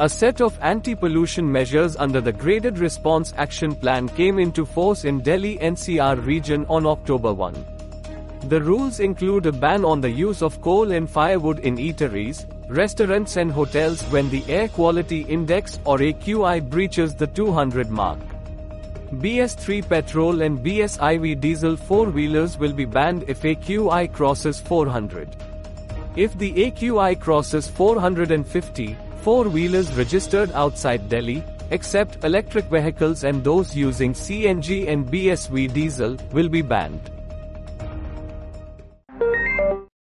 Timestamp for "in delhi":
5.04-5.58